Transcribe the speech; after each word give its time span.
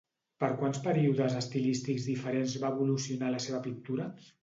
Per 0.43 0.47
quants 0.61 0.79
períodes 0.87 1.37
estilístics 1.43 2.09
diferents 2.15 2.59
va 2.67 2.75
evolucionar 2.77 3.33
la 3.39 3.47
seva 3.49 3.65
pintura? 3.71 4.15